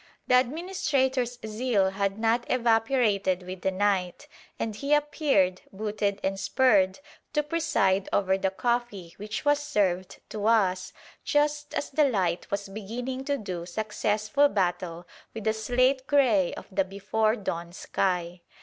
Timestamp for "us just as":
10.47-11.91